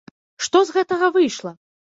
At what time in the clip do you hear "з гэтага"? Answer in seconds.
0.69-1.13